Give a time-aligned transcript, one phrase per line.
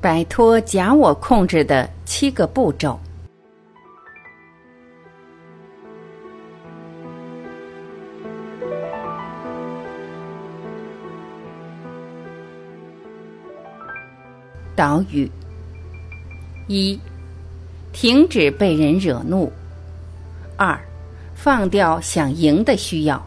[0.00, 2.98] 摆脱假我控制的七个步骤。
[14.76, 15.28] 导语：
[16.68, 16.96] 一、
[17.92, 19.50] 停止被人惹怒；
[20.56, 20.78] 二、
[21.34, 23.20] 放掉想赢的需要；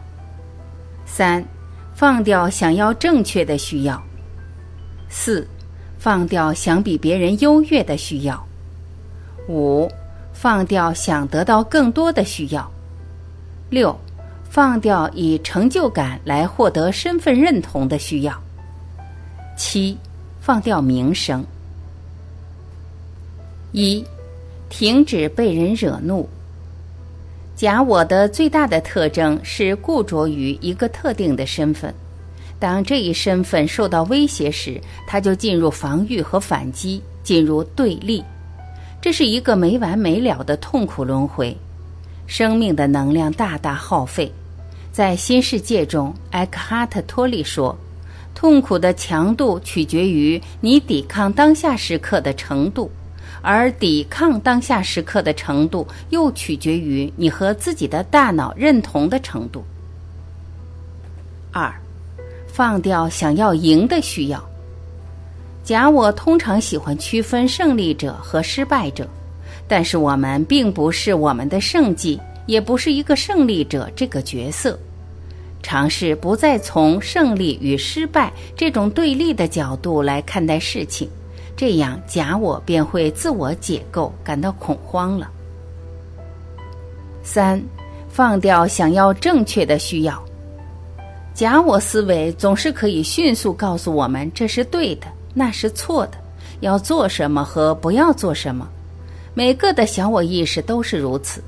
[1.04, 1.44] 三、
[1.94, 4.00] 放掉想要正确的需要；
[5.10, 5.46] 四、
[6.02, 8.34] 放掉想比别人优越的需要；
[9.48, 9.88] 五、
[10.32, 12.62] 放掉想得到更多的需要；
[13.70, 13.96] 六、
[14.42, 18.32] 放掉以成就感来获得身份认同的需要；
[19.56, 19.96] 七。
[20.40, 21.46] 放掉名声。
[23.70, 24.04] 一，
[24.68, 26.28] 停止被人惹怒。
[27.54, 31.94] 假我的最大的特征是固着于一个特定的身份，
[32.62, 38.22] 当这一身份受到威胁时，他就进入防御和反击，进入对立。
[39.00, 41.56] 这是一个没完没了的痛苦轮回，
[42.28, 44.32] 生命的能量大大耗费。
[44.92, 47.76] 在新世界中，埃克哈特·托利说。
[48.32, 52.88] 痛苦的强度取决于你抵抗当下时刻的程度，
[53.42, 59.64] 而抵抗当下时刻的程度又取决于你和自己的大脑认同的程度。
[61.50, 61.74] 二，
[62.52, 64.44] 放掉想要赢的需要。
[65.64, 69.08] 假我通常喜欢区分胜利者和失败者，
[69.66, 74.78] 但是我们并不是我们的胜绩，也不是一个胜利者这个角色。
[75.62, 81.08] 尝试不再从胜利与失败这种对立的角度来看待事情，
[81.56, 85.30] 这样假我便会自我解构，感到恐慌了。
[87.22, 87.62] 三，
[88.10, 90.22] 放掉想要正确的需要。
[91.34, 96.12] 假我思维总是可以迅速告诉我们这是对的，那是错的，
[96.60, 98.68] 要做什么和不要做什么。
[99.34, 101.42] 每个的小我意识都是如此。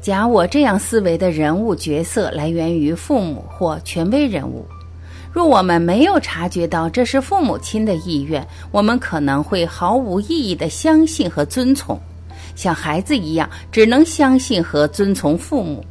[0.00, 4.66] 假我这样思维的人物角色来源于父母或权威人物。
[5.32, 11.98] 若我们没有察觉到这是父母亲的意愿，我们可能会毫无意义的相信和遵从，
[12.54, 15.84] 像孩子一样只能相信和遵从父母。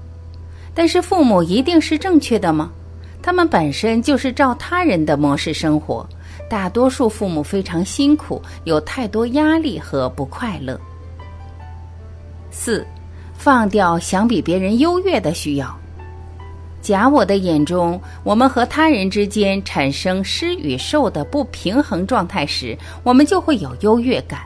[0.73, 2.71] 但是父母一定是正确的吗？
[3.23, 6.07] 他们本身就是照他人的模式生活。
[6.47, 10.79] 大多数父母非常辛苦，有太多压力和不快乐。
[12.51, 12.85] 四。
[13.35, 15.77] 放掉想比别人优越的需要。
[16.81, 24.43] 假我的眼中，我们和他人之间产生施与受的不平衡状态时，我们就会有优越感。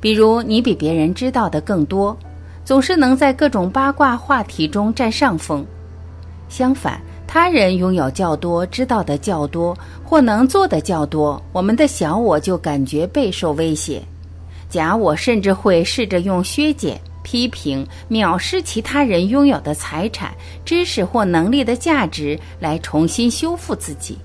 [0.00, 2.16] 比如，你比别人知道的更多，
[2.64, 5.66] 总是能在各种八卦话题中占上风。
[6.48, 7.00] 相反，
[7.34, 14.00] 他人拥有较多、知道的较多或能做的较多，我们的小我就感觉备受威胁。
[14.68, 16.96] 假我甚至会试着用削减。
[17.24, 20.32] 批评、藐视其他人拥有的财产、
[20.64, 24.16] 知识或能力的价值，来重新修复自己。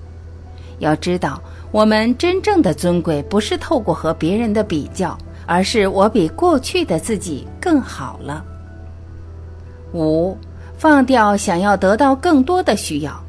[0.78, 1.42] 要知道，
[1.72, 8.44] 我们真正的尊贵不是透过和别人的比较，而是我比过去的自己更好了。
[9.94, 10.38] 五，
[10.80, 13.22] 放掉想要得到更多的需要。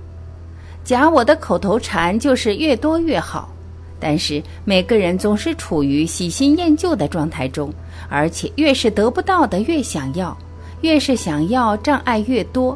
[0.86, 3.52] 假我的口头禅就是越多越好。
[4.00, 7.70] 但是每个人总是处于喜新厌旧的状态中，
[8.10, 10.36] 而且越是得不到的越想要，
[10.80, 12.74] 越是想要障碍越多。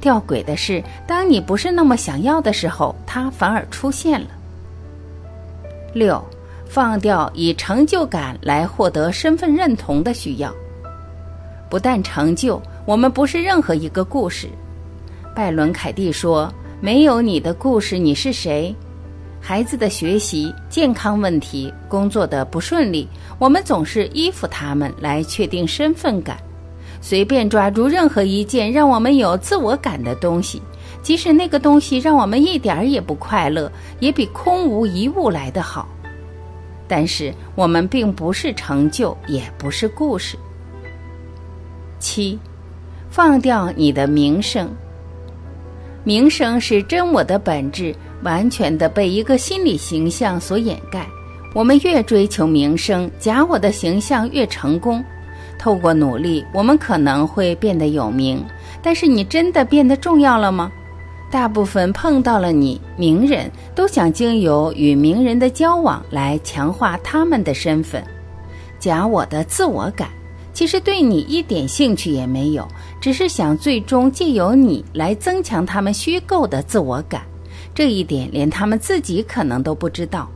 [0.00, 4.28] 吊诡的是，当你不是那么想要的时候，它反而出现了。
[5.92, 6.24] 六，
[6.68, 10.54] 放掉以成就感来获得身份认同的需要。
[11.68, 14.48] 不但成就，我们不是任何一个故事。
[15.34, 18.74] 拜伦·凯蒂说：“没有你的故事，你是谁？”
[19.40, 23.08] 孩子的学习、健康问题、工作的不顺利，
[23.38, 26.36] 我们总是依附他们来确定身份感。
[27.00, 30.60] 随便抓住任何一件让我们有自我感的东西，
[31.02, 35.88] 即使那个东西让我们一点儿也不快乐，也比空无一物来得好。
[36.88, 40.36] 但是我们并不是成就，也不是故事。
[41.98, 42.38] 七，
[43.10, 44.68] 放掉你的名声。
[46.04, 47.94] 名声是真我的本质。
[48.24, 51.06] 完全的被一个心理形象所掩盖。
[51.54, 55.04] 我们越追求名声，假我的形象越成功。
[55.56, 58.44] 透过努力，我们可能会变得有名，
[58.82, 60.68] 但是你真的变得重要了吗？
[61.30, 68.02] 大部分碰到了你名人都想经由与名人的交往来强化他们的身份。
[68.80, 70.08] 假我的自我感
[70.58, 72.66] 其实对你一点兴趣也没有，
[73.00, 77.22] 只是想最终借由你来增强他们虚构的自我感。
[77.72, 80.28] 这一点连他们自己可能都不知道。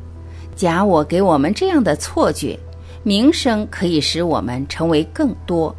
[0.54, 2.56] 假我给我们这样的错觉，
[3.02, 5.74] 名声可以使我们成为更多